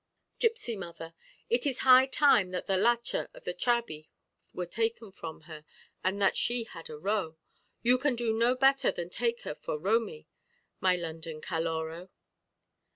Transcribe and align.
Gipsy 0.39 0.75
Mother 0.75 1.13
It 1.47 1.67
is 1.67 1.81
high 1.85 2.07
time 2.07 2.49
that 2.49 2.65
the 2.65 2.73
lacha 2.75 3.29
of 3.35 3.43
the 3.43 3.53
chabi 3.53 4.09
were 4.51 4.65
taken 4.65 5.11
from 5.11 5.41
her, 5.41 5.63
and 6.03 6.19
that 6.19 6.35
she 6.35 6.63
had 6.63 6.89
a 6.89 6.97
ro. 6.97 7.37
You 7.83 7.99
can 7.99 8.15
do 8.15 8.33
no 8.33 8.55
better 8.55 8.89
than 8.89 9.11
take 9.11 9.41
her 9.41 9.53
for 9.53 9.77
romi, 9.77 10.27
my 10.79 10.95
London 10.95 11.39
Caloró. 11.39 12.09